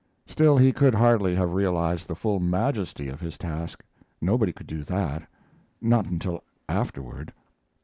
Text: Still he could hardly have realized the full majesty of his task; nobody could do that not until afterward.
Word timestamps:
Still 0.25 0.57
he 0.57 0.71
could 0.73 0.95
hardly 0.95 1.35
have 1.35 1.53
realized 1.53 2.07
the 2.07 2.15
full 2.15 2.39
majesty 2.39 3.07
of 3.07 3.19
his 3.21 3.37
task; 3.37 3.83
nobody 4.19 4.51
could 4.51 4.65
do 4.65 4.83
that 4.85 5.29
not 5.79 6.07
until 6.07 6.43
afterward. 6.67 7.31